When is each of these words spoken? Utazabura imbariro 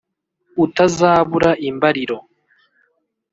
Utazabura 0.63 1.51
imbariro 1.69 2.17